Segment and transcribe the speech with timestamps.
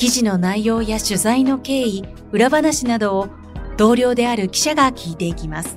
[0.00, 3.28] 記事の内容や取材の経緯、裏話などを
[3.76, 5.76] 同僚である記者が聞いていきます。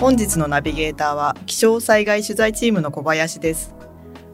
[0.00, 3.72] 本日のナビゲーターは気象災害取材チームの小林です。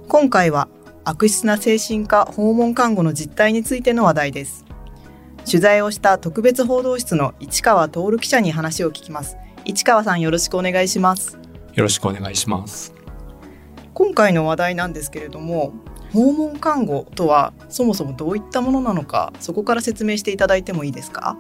[0.09, 0.67] 今回は
[1.05, 4.65] 悪質な精神科訪問看護の実態についての話題です。
[5.45, 9.37] 取材をした特別報道室の市川徹記者に話を聞きます。
[9.67, 11.37] 市川さんよろしくお願いします。
[11.75, 12.93] よろしくお願いします。
[13.95, 15.73] 今回の話題なんですけれども
[16.13, 21.37] 訪問看護とはそもそもどういったものなのかそこから説明していただいてもいいですか？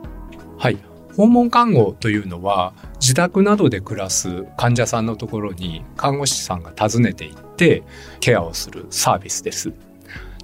[0.58, 0.78] はい。
[1.16, 7.82] 訪問看護というのは自宅などで暮らす患者さんのところに看護師さんが訪ねていって
[8.20, 9.72] ケアをするサービスです。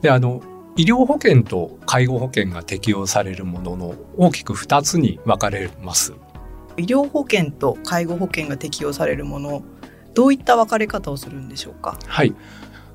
[0.03, 0.42] であの
[0.77, 6.14] 医療保険と介護保険が適用されるものの大きく2つに分かれます。
[6.77, 9.62] 医療保険と介護保険が適用されるもの
[10.17, 11.97] どういった分かれ方をするんでしょうか？
[12.06, 12.34] はい。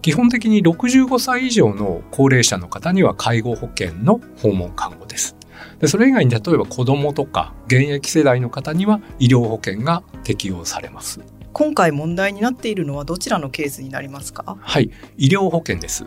[0.02, 5.38] 基本的に65歳以上の高齢者の方には介護保険の訪問看護です。
[5.80, 11.22] でそれ以外に例えば子どもとか現役世代の方には医療保険が適用されます。
[11.54, 14.58] 今回問題になっているのはどちらのケースになりますか？
[14.60, 14.90] はい。
[15.18, 16.06] 医療保険です。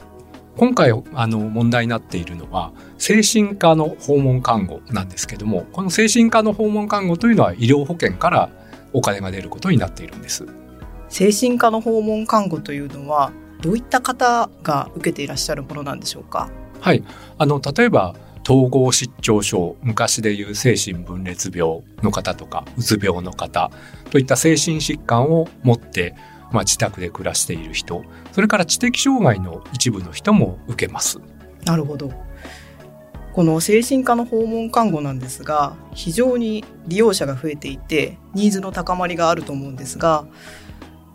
[0.57, 8.51] 今回あの問題になっているのは精神科の訪問看護なんですけどもこの精神科の訪問看護というのは医療保険から
[8.93, 10.47] お金が出ることになっているんです
[11.15, 13.31] 精神科の訪問看護というのは
[13.63, 16.51] どういった方が受けていらっしゃるものなんでしょうか？
[16.81, 17.05] はい。
[17.39, 23.71] あの例えば統合失調症昔でいう精神分裂病の方とかうつ病の方
[24.11, 26.17] といった精神疾患を持って、
[26.51, 28.03] まあ、自宅で暮らしている人
[28.33, 31.21] それから知的障害の一部の人も受けます。
[31.65, 32.11] なるほど。
[33.35, 40.27] この精神科の訪問看護なんですが非常に利用者が増えていてニーズの高まりがあると思うんですが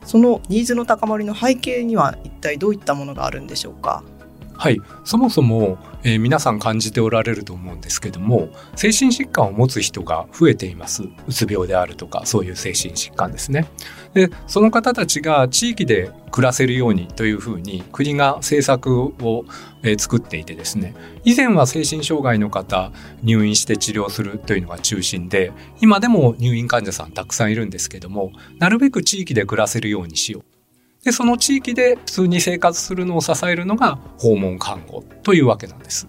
[0.06, 4.04] そのニーズの高まりの背景には一体どういったものがあるんでしょうか？
[4.60, 11.04] はい、そもそも、えー、皆さん感じておられると思うんですけども精神疾患を持つ人が増えています。
[11.04, 13.68] うつ病であるとかそういう精神疾患ですね。
[14.14, 19.46] でその方たちが地域で暮らせるようにというふうに国が政策を、
[19.82, 20.94] えー、作っていてですね
[21.24, 22.92] 以前は精神障害の方
[23.24, 30.49] 入院して治療するというのが中心で今でも入院患者さんたくさんいるんですけどもなるべく地域で暮らせるようにしよう。
[31.04, 36.08] で、その地域で普通に生活するのを支えるのが訪問看護というわけなんです。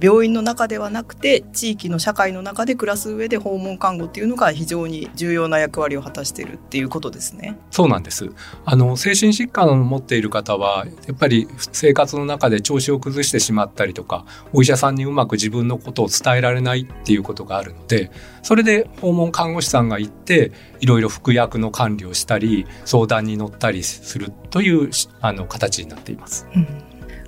[0.00, 7.58] 病院の中ではなくて地域の社会の中で暮らす上で訪問看護っていうのが非常に重要な役割を果たしているっていうことですね。
[7.70, 8.30] そうなんです。
[8.64, 18.10] あの精神疾患を持っている方はやっぱり生活の中で調子を崩してしまったりとかお医者さんにうまく自分のことを伝えられないっていうことがあるので
[18.42, 24.90] それで訪問看護師さんが行っていろいろ服薬の管理をしたり相談に乗ったりするという
[25.20, 26.46] あの形になっています。
[26.54, 26.66] うん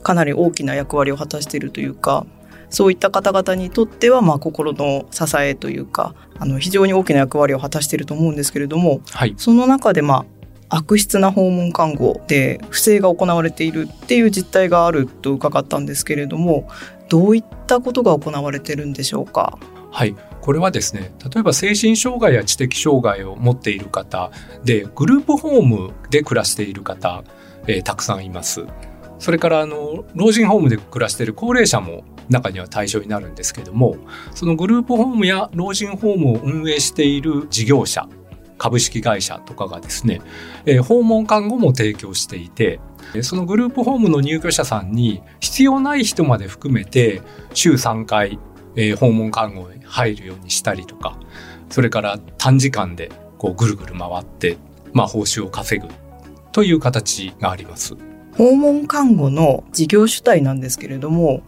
[0.02, 2.26] かなり大きな役割を果たしているというか
[2.72, 10.24] そういった方々にとっては、まあ、心の支えというかあの非常に大きな役割を果たしていると思うんですけれども、はい、その中で、ま
[10.68, 16.68] あ、悪質な訪問看護で不正が行われているっていう実態があると伺ったんですけれども
[17.10, 19.58] どういったことが行われてるんでしょうか？
[19.90, 20.16] はい。
[20.40, 24.32] これはですね例えば精神障害や知的障害を持っている方
[24.64, 27.22] でグループホームで暮らしている方、
[27.68, 28.64] えー、たくさんいます。
[29.22, 33.96] それからあの老人ホームで暮らしている高齢者も中には対象になるんですけども
[34.34, 38.08] そのグループホームや老人ホームを運営している事業者
[38.58, 40.20] 株式会社とかがですね、
[40.66, 42.80] えー、訪問看護も提供していて
[43.22, 47.22] そのグループホームの入居者さんに必要ない人まで含めて
[47.54, 48.40] 週3回、
[48.74, 51.16] えー、訪問看護に入るようにしたりとか
[51.70, 54.56] それから短時間でこうぐるぐる回って、
[54.92, 55.92] まあ、報酬を稼ぐ
[56.50, 57.96] という形があります。
[58.36, 61.42] 訪問看護の事業主体なんですけれども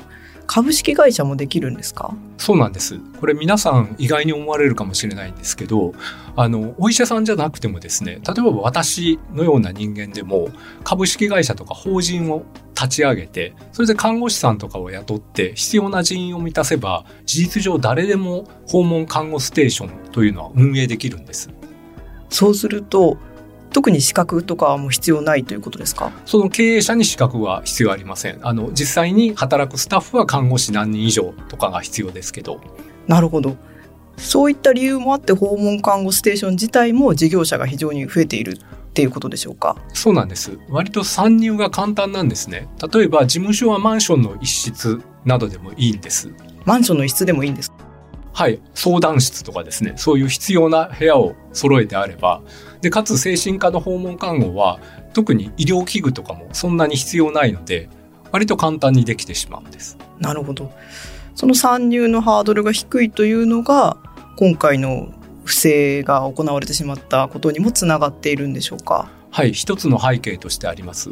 [0.47, 2.15] 株式会社もできるんですか？
[2.37, 2.99] そうなんです。
[3.19, 5.95] これ皆さん意外に思われるかもしれないんですけど
[6.37, 10.49] あのお医者さんじゃなくてもですね例えば私のような人間でも
[10.83, 12.45] 株式会社とか法人を
[12.75, 21.49] 立ち上げてそれで看護師さんとかを雇って必要な人員を満たせば事実上誰でも訪問看護ステーションというのは運営できるんです。
[22.29, 23.17] そうすると
[23.75, 26.13] 特に資格とかはもう必要ないということですか？
[26.25, 28.39] その経営者に資格は必要ありません。
[28.41, 32.61] あの、実際に働くスタッフは看護師何人以上とかが必要ですけど。
[33.09, 33.57] なるほど。
[34.17, 39.77] そういった理由もあって訪問看護ステーション自体も事業者が非常に増えているっていうことでしょうか？
[39.93, 40.57] そうなんです。
[40.69, 42.69] 割と参入が簡単なんですね。
[42.93, 46.33] 例えば事務所はマンションの一室などでもいいんです。
[46.65, 47.73] マンションの一室でもいいんです
[48.35, 52.43] はい、相談室とかですね、そういう必要な部屋を揃えてあれば、
[52.83, 54.81] で、かつ精神科の訪問看護は、
[55.13, 57.89] 特に医療器具とかもそんなに必要ないので、
[58.33, 59.97] 割と簡単にできてしまうんです。
[60.19, 60.73] なるほど。
[61.37, 63.97] その参入のハードルが低いというのが、
[64.37, 65.15] 今回の
[65.45, 69.09] 不正が行われてしまったことにもつながっているんでしょうか？
[69.31, 71.11] はい、一つの背景としてあります。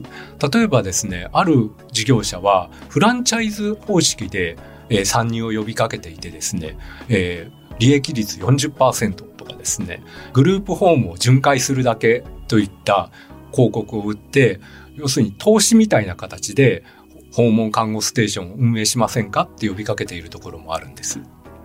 [0.53, 4.57] 例えばですね、ある事業者はフランチャイズ方式で
[4.93, 6.77] えー、参入を呼びかけていてですね、
[7.09, 10.03] えー、利益率40%とかですね、
[10.33, 13.11] グループホームを巡回するだけといった
[13.53, 14.61] 広告を売って、
[14.94, 16.85] 要するに投資みたいな形で
[17.33, 21.21] 訪問看護ステーションを運営しませんかって呼びかけているところもあるんです。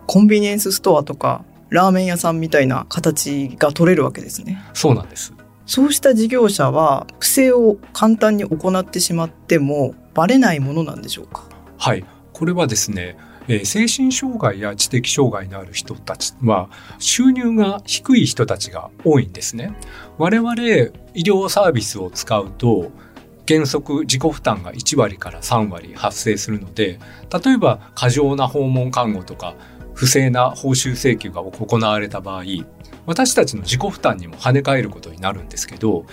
[0.06, 4.64] コンビニエンスストアとかラーメン屋さんみたいな形が取れるわけですね。
[4.74, 5.34] そうなんです。
[5.66, 11.44] そうした事業者は不正を簡単に行ってしまってもバレないものなんでしょうか？
[11.78, 12.06] はい。
[12.38, 13.18] これはですね、
[13.48, 16.70] えー、精神障害や知的障害のある人たちは
[17.00, 19.74] 収入が低い人たちが多いんですね。
[20.20, 22.92] 我々医療サービスを使うと
[23.48, 27.00] 原則自己負担が1割から3割発生するので
[27.44, 29.56] 例えば過剰な訪問看護とか
[29.98, 32.44] 不正な報酬請求が行われた場合
[33.08, 36.06] 私たちの自己負担にも跳ね返ることになるんですけど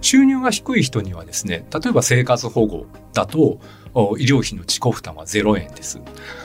[0.00, 3.58] 収入が低い人にはですね例えば生活保護だと
[4.18, 6.00] 医療費の自己負担は0円です。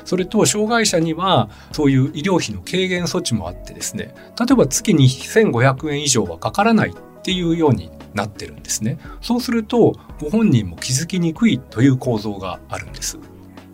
[0.06, 9.00] それと、障害者には、そういう医療費の軽減措置もあってですね、例えば月に1500円以上はかからないっていうようになってるんですね。
[9.22, 13.18] そうすると、ご本人も気づきにくいという構造があるんです。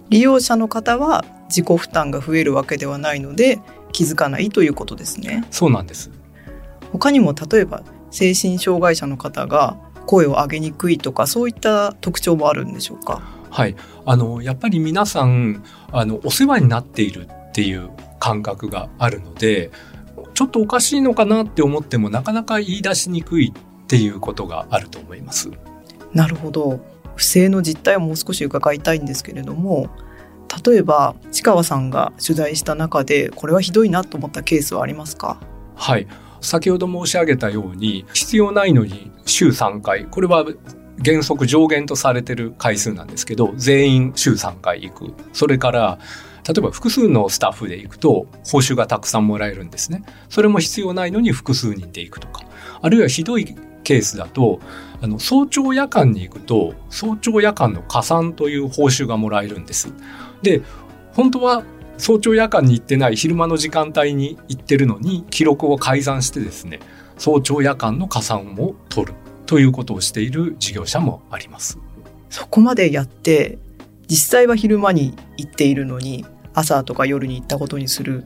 [0.10, 3.60] 利用者の方は自己負担が増えるわけではないので、
[3.92, 5.46] 気づかないということですね。
[5.52, 6.12] そうなんです。
[6.92, 13.22] 他にも例えば精神障害者の方が声を上げにくいとかそういった特徴もあるんでしょうか？
[13.50, 13.76] はい、
[14.06, 19.72] あのやっぱり皆さんあのお世話になっているっていう感覚があるので
[20.34, 25.50] ちょっとおかしいのかなって思ってもなかなか言い出しにくいっていうことがあると思います。
[26.14, 26.80] なるほど
[27.16, 29.90] 不正の実態をもう少し伺いたいんですけれども
[30.66, 35.40] 例えば市川さんが取材した中でこれはひどいなと思ったケースはありますか？
[35.76, 36.08] はい
[36.42, 40.46] 先ほど申し上げたように必要ないのに週3回これは
[41.04, 45.14] 原則上限とされてる回数なんですけど、全員週3回行く。
[45.34, 46.00] それから、
[46.48, 50.04] 例えば複数のスタッフで行くと報酬がたくさんもらえるんですね。
[50.30, 52.46] それも必要ないのに複数人で行くとか。
[52.82, 54.60] あるいはひどいケースだと、
[55.02, 59.94] あの、早朝夜間に行くと、早朝夜間の加算という報酬がもらえるんです。
[60.42, 60.62] で、
[61.14, 61.64] 本当は
[61.98, 66.82] 早朝夜間に行ってない昼間の時間帯に行ってるのに記録を改ざんしてですね、
[67.18, 69.14] 早朝夜間の加算を取る。
[69.46, 71.80] ということをしている事業者もあります。
[72.30, 73.58] そこまでやって
[74.08, 78.26] 実際は昼間に行っているのに朝とか夜に行ったことにする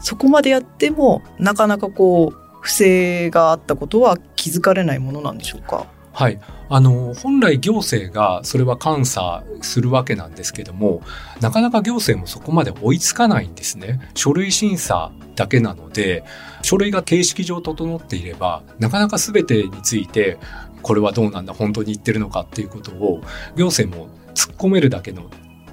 [0.00, 5.86] そこまでやってもなかなかこう不正があったことは気づかれないものなんでしょうか？
[6.12, 6.40] はい。
[6.68, 11.00] あの、本来行政がそれは監査するわけなんですけども、
[11.40, 14.00] なかなか行政もそこまで追いつかないんですね。
[14.14, 16.24] 書類審査だけなので、
[16.62, 20.38] 書類が形式上整っていれば、なかなか全てについて、
[20.82, 23.22] これはどうなんだ、本当に言ってるのかっていうことを、
[23.56, 25.30] 行政も突っ込めるだけの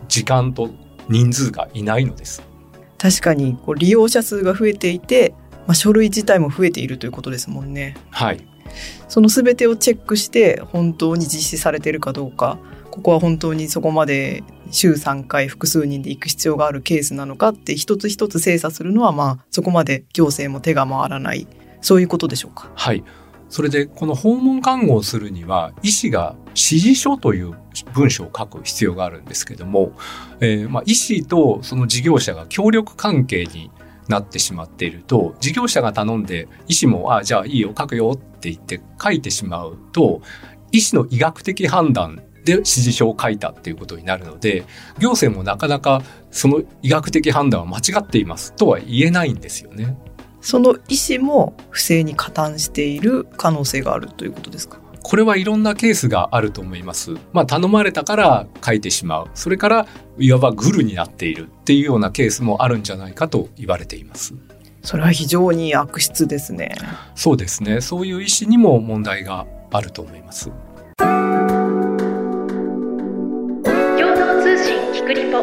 [0.08, 0.70] 時間と
[1.10, 2.44] 人数がいないのです。
[2.98, 5.34] 確かにこう利用者数が増えていて、
[5.68, 7.96] まあ、書類自体も増えているということですもんね。
[8.12, 8.46] はい。
[9.08, 12.58] その全てをチェックして本当に実施されているかどうか
[12.92, 21.48] ここは本当にそこまで週3回複数人で行く必要があるケースなのかって一つ一つ精査するのはまあそこまで行政も手が回らない
[21.82, 22.72] そういうことでしょうか？
[22.76, 23.04] はい
[23.48, 27.54] それでこの訪問看護をするには医師が指示書という
[27.94, 29.94] 文章を書く必要があるんですけども、
[30.40, 33.70] えー、まあ医師とその事業者が協力関係に
[34.08, 40.22] なってしまっていると事業者が頼んで医師も「ああじゃあいいよ書くよ」って言って書いてしまうと
[40.72, 44.66] 医師の医学的判断で指示書を書いたっていうことになるので
[45.00, 49.98] 行政もなかなかその医学的判断は間違っていますとは言えないんですよね。
[50.42, 54.80] その医師も不正に加担している可能性があるということですか？
[55.08, 57.12] これはいろんなケースがあると思います。
[57.32, 59.28] まあ頼まれたから書いてしまう。
[59.36, 64.34] それからいわばグルになっているっていうようなケースもあるんじゃないかと言われています。
[64.82, 66.74] それは非常に悪質ですね。
[67.14, 67.82] そうですね。
[67.82, 70.50] そういう意思にも問題があると思います。
[70.98, 71.14] 共
[74.00, 75.38] 同通信キクリポ。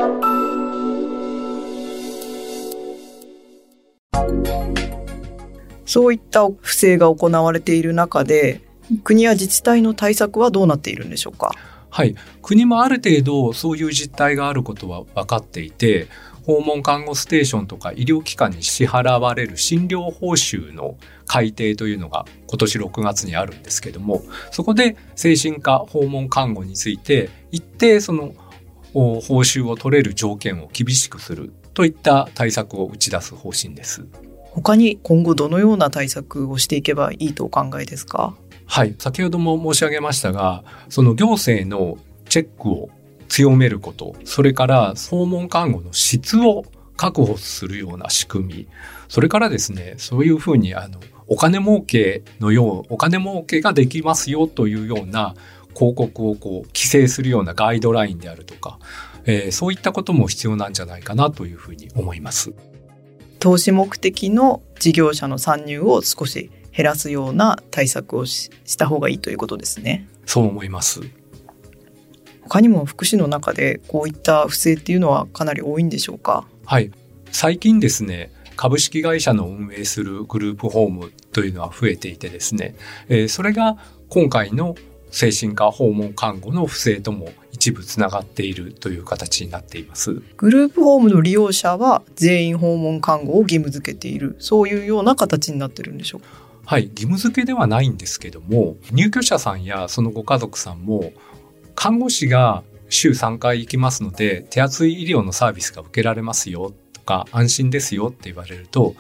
[5.87, 8.61] そういった不正が行われている中で、
[8.99, 11.53] 国や自治体の対策はどうなっているんでしょうか？
[11.91, 16.09] はい、国もある程度そういう実態があることは分かっていて
[16.47, 20.97] 訪問看護ステーションとか医療機関に支払われる診療報酬の
[21.27, 28.33] 改定というのが今年6月にあるんですけどもそこで精神科訪問看護について一定その
[28.95, 34.07] 報酬を取れる条件を厳しくするといった対策を打ち出す方針です。
[34.55, 38.35] 他に今後どのような対策をしていけばいいとお考えですか？
[38.67, 38.95] はい。
[38.99, 41.97] 先ほども申し上げましたが、その行政の
[42.29, 42.91] チェックを
[43.29, 46.65] 強めること、それから訪問看護の質を
[46.97, 48.69] 確保するような仕組み、
[49.09, 55.35] それからですね、そういうふうにあの、お金儲けのよう、お金儲けができますよというような
[55.75, 58.79] 広告をこう規制するようなガイドラインであるとか、
[59.25, 62.53] えー、そういったことも必要なんじゃないかなというふうに思います。
[63.43, 70.07] 投資目的の事業者の参入を少し減らすような対策をした方がいいということですね。
[70.27, 71.01] そう思います。
[72.43, 76.47] 他にも福祉の中でこういった不正っていうのはかなり多いんでしょうか？
[76.65, 76.93] はい
[77.33, 82.77] 最近ですね株式会社の運営するグループホームというのは増えていてですね、
[83.09, 83.77] えー、それが
[84.09, 84.77] 今回の
[85.13, 96.27] 精神科訪問看護の不正とも一部つながっているという形になっていますグループホームの利用者は全員訪問看護を義務付けているそういうような形になってるんでしょうか？
[96.65, 101.13] はい、義務付けではないんですけども入居者さんやそのご家族さんも
[101.77, 108.95] 看護師が週3回行きますので、手厚い医療のサービスが受けられますよとか、安心ですよって言われると、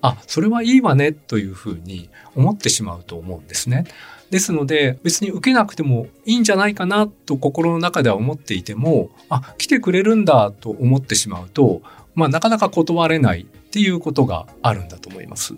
[0.00, 3.84] あ、それはいいわねというふうに思ってしまうと思うんですね。
[4.30, 11.82] ですので、別に受けなくてもいいんじゃないかなと心の中では思っていても、あ、来てくれるんだと思ってしまうと、
[12.14, 15.54] まあなかなか断れないっていうことがあるんだと思います。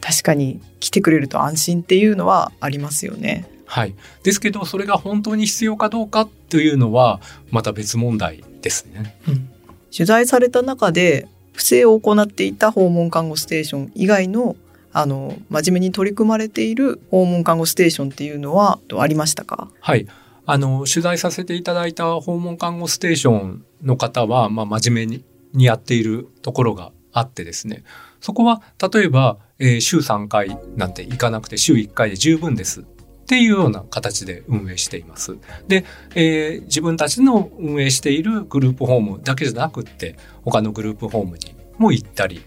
[0.00, 3.46] 確かに来てくれると安心っていうのはありますよね。
[3.66, 3.94] はい。
[4.24, 7.20] ですけど、それが本当に必要かどうかというのは、
[7.52, 9.16] また別問題ですね。
[9.28, 9.48] うん、
[9.94, 14.56] 取材された中で、不正を行っていた訪問看護ステーション以外の、
[14.92, 19.70] あの、真面目に取り組まれている訪問看護ステーションっていうのは、ありましたか？
[19.80, 20.06] はい。
[20.46, 27.82] あの、取材させていただいた訪問看護ステーションの方は、まあ、真面目ににやっているところがあってですね。
[28.20, 32.84] そこは、例えば、えー、週3回なんて行かなくて週1回で十分ですっ
[33.26, 35.36] ていうような形で運営しています。
[35.66, 42.42] で、えー、自分たちの運営しているグループホームだけじゃなくって、他のグループホームにも行ったり、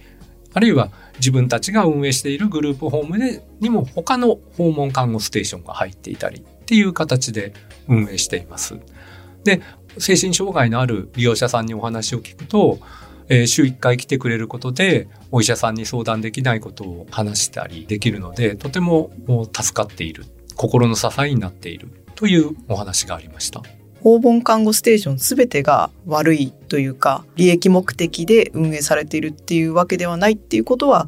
[0.53, 7.53] あるいは自分たちが運営しているグループホームでにも他の訪問看護ステーションが入っていたりっていう形で
[7.87, 8.77] 運営しています。
[9.43, 9.61] で、
[9.97, 12.79] 精神障害のある利用者さんにお話を聞くと、
[13.29, 19.11] えー、週1回来てくれることでお医者さんに相談できないことを話したりできるのでとても
[19.53, 23.61] 助かっている心の支えになっているというお話がありました。
[24.03, 31.07] 訪問看護ステーション全てが悪いというか利益目的で運営されているっていうわけではないっていうことは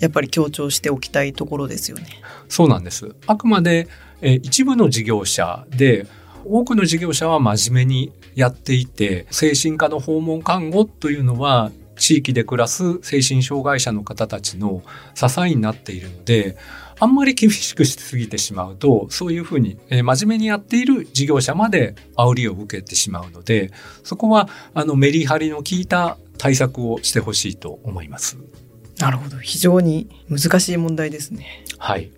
[0.00, 2.04] やっぱり強調しておきたいところですよね。
[2.50, 3.14] そうなんです。
[3.26, 3.88] あくまで、
[4.20, 6.06] え一部の事業者で
[6.44, 14.82] 多くの事業者は真面目にやっていて精神科の訪問看護というのは地域で暮らす精神障害者の方たちの
[15.14, 16.56] 支えになっているので
[16.98, 23.70] あんまり厳しくしすぎてしまうと、そういうふうに、えー、真面目にやっている事業者まで煽りを受けてしまうので、
[24.02, 28.38] そこは、あの、メリハリの効いた対策をしてほしいと思います。
[28.98, 29.36] なるほど。
[29.38, 31.64] 非常に難しい問題ですね。
[31.76, 32.10] はい。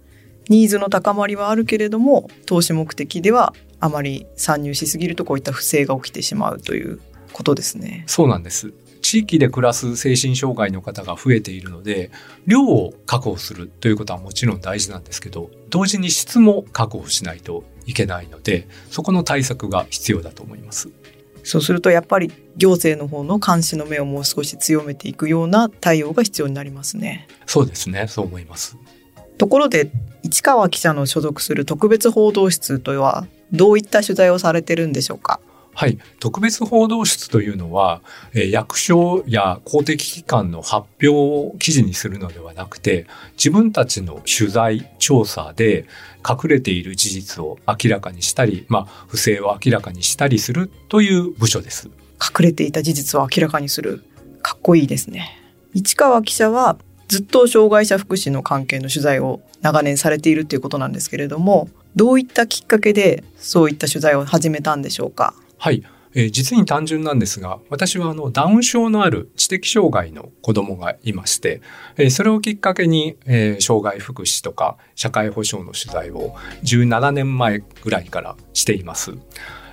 [0.48, 7.00] ニーズの高まりはあるけれども、投資目的ではあまり参入しすぎるとこういった不正が起きてしまうという
[7.32, 8.04] ことですね。
[8.06, 8.72] そうなんです。
[9.08, 12.10] 地域で暮らす精神障害の方が増えているので、
[12.46, 20.90] 量を確保するということはもちろん大事なんですけど、同時に質も確保しないといけないので、そこの対策が必要だと思います。
[21.42, 27.28] そうするとやっぱり行政の方の監視の目をもう少し強めていくような対応が必要になりますね。
[27.46, 28.08] そうですね。
[28.08, 28.76] そう思います。
[29.38, 29.90] ところで、
[30.22, 35.40] 市川記者の所属する特別報道室とはどういった取材をされてるんでしょうか？
[35.78, 35.96] はい。
[36.18, 38.02] 特別報道室というのは、
[38.34, 43.06] えー、役所や公的機関の発表を記事にするのではなくて、
[43.36, 45.86] 自分たちの取材、調査で
[46.28, 51.88] 隠れている事実を明らかにしたり、まあ、不正を明らかにしたりするという部署です。
[52.20, 54.02] 隠れていた事実を明らかにする。
[54.42, 55.30] かっこいいですね。
[55.74, 65.34] 市川記者はずっと障害者福祉の関係の取材を長年されているということなんですけれどもどういったきっかけでそういった取材を始めたんでしょうか？
[65.58, 65.82] はい
[66.14, 71.60] えー、実に単純なんですが、私はあのダウン症のある知的障害の子供がいまして、
[71.96, 76.34] えー、それをきっかけに、えー、障害福祉とか社会保障の取材を
[76.64, 79.12] 17年前ぐらいからしています。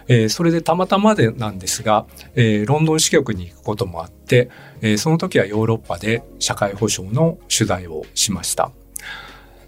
[0.07, 4.51] えー、それでたまたまでなんですが、えー、ロンドン支局に行くこともあって、
[4.81, 8.71] えー、その時はヨーロッパで社会保障の取材をしました。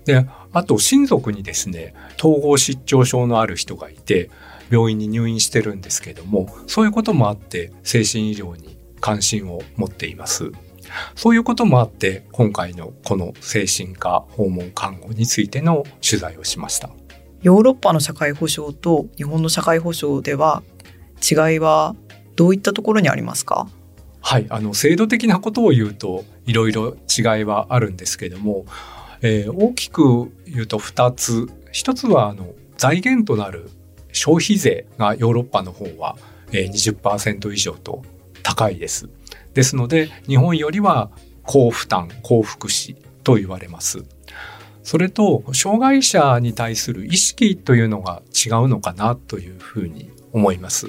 [0.05, 4.29] で、あと親族にですね、統合失調症のある人がいて、
[4.69, 10.51] 病院に入院してるんですけども、そういうこともあって精神医療に関心を持っています。
[11.15, 16.89] そういうこともあって、今回のこの精神科訪問看護についての取材をしました。
[17.41, 20.63] ヨーロッパの社会保障と日本の社会保障では
[21.29, 21.95] 違いは
[22.35, 23.67] どういったところにありますか？
[24.21, 28.65] はい、あの制度的なことを言うといろいろ違いはあるんですけども、
[29.21, 33.69] えー、大きく言うと2つ1つはあの財源となる
[34.17, 36.17] 消費税がヨーロッパの方は
[36.51, 38.03] 20%以上と
[38.43, 39.09] 高いです。
[39.53, 41.09] ですので日本よりは
[41.43, 44.03] 高負担高福祉と言われます。
[44.83, 50.87] それと障害者に対する意識というのが違うのかなというふうに思います。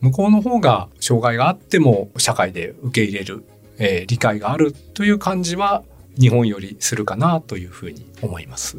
[0.00, 3.44] 向こうの方が障害があっても社会で受け入れる、
[3.78, 5.82] えー、理解があるという感じは
[6.18, 8.78] 日本よりするかなというふうに思います。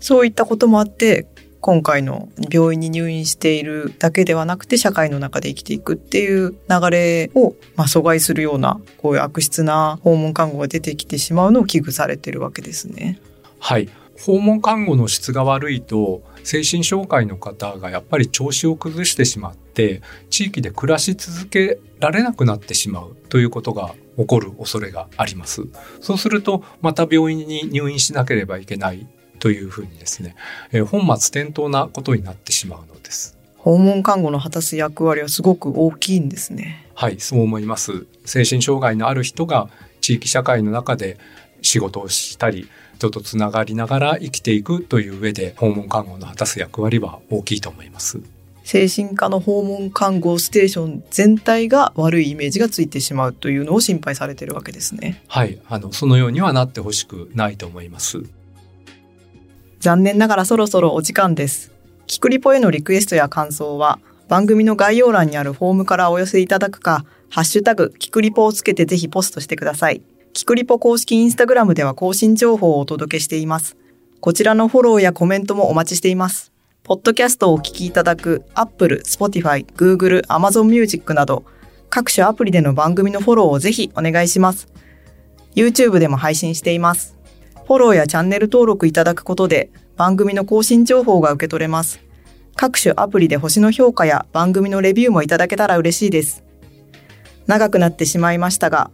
[0.00, 1.26] そういったこともあって
[1.64, 13.18] 今回の病院に入院しているだけではなくて社会の中で生きていくっていう流れを、まあ、阻害するようなこういう悪質な訪問看護が出てきてしまうのを危惧されてるわけですね。
[13.60, 13.88] はい
[14.20, 25.62] 訪問看護の質が悪いと精神障害の方がやっぱり調子を崩してしまって地域で暮らし続けられなくなってしまうということが起こる恐れがあります。
[26.02, 29.06] そうするとまた病院に入院しなければいけない
[29.44, 30.36] というふうにですね、
[30.72, 33.36] えー、本末転倒なことになってしまうのです。
[33.58, 36.86] 訪問看護の果たす役割はすごく大きいんですね。
[36.94, 38.06] はい、そう思います。
[38.24, 39.68] 精神障害のある人が
[40.00, 41.18] 地域社会の中で
[41.60, 48.22] 仕事をしたり、人とつながりながら生きていくという上で訪問看護の果たす役割は大きいと思います。
[48.62, 55.22] 精神科の訪問看護ステーション全体が悪いイメージがついてしまうというのを心配されているわけですね。
[55.28, 58.22] はい、あのそのようにはなってほしくないと思います。
[59.84, 61.70] 残念ながらそろそろお時間です。
[62.06, 63.98] キクリポへのリクエストや感想は、
[64.30, 70.00] 番組の概要欄にあるフォームからお寄せいただくか、ハッシュタグ、キクリポをつけてぜひポストしてください。
[70.32, 73.76] キクリポ公式インスタグラムでは更新情報をお届けしています。
[74.20, 76.50] こちらのフォローやコメントもお待ちしています。
[76.82, 81.44] ポッドキャストをお聞きいただく Apple、Spotify、Google、Amazon Music など
[81.90, 84.66] 各種アプリでの番組のフォローをぜひお願いします。
[85.54, 87.13] YouTube でも配信しています。
[87.66, 92.00] フォローやチャンネル登録いただくことで番組の更新情報が受け取れます。
[92.56, 96.44] 各種アプリで星の評価や番組のレビューもいただけたら嬉しいです。
[97.46, 98.90] 長くなってしまいましたが、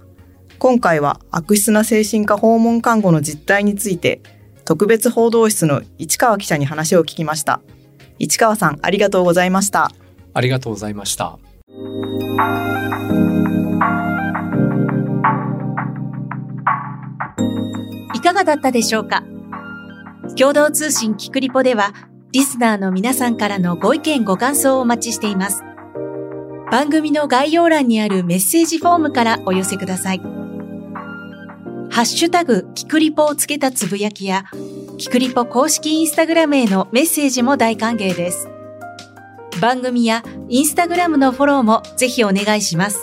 [0.58, 4.20] 今回は悪質な精神科訪問看護の実態について、
[4.64, 7.60] 特別報道室の市川記者に話を聞きました。
[8.18, 9.90] 市川さん、ありがとうございました。
[10.32, 11.38] ありがとうございました。
[18.40, 19.22] がだったでしょうか？
[20.36, 21.92] 共同通信キクリポでは、
[22.32, 25.62] リスナーの皆さんからのご意見ご感想をお待ちしています。
[26.70, 30.20] 番組の概要欄にあるメッセージフォームからお寄せください。
[31.90, 34.44] ハッシュタグ、キクリポをつけたつぶやきや、
[34.96, 38.48] キクリポ公式インスタグラムへのメッセージも大歓迎です。
[39.60, 43.00] 番組やインスタグラムのフォローもぜひお願いします。